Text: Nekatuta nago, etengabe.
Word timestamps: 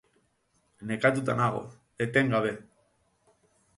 Nekatuta 0.91 1.35
nago, 1.41 1.61
etengabe. 2.07 2.55